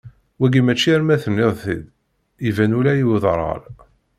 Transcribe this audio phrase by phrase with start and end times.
[0.39, 1.83] Wagi mačči arma tenniḍ-t-id,
[2.47, 3.61] iban ula i uderɣal.